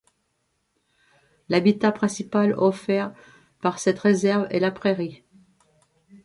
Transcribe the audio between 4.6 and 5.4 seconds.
prairie.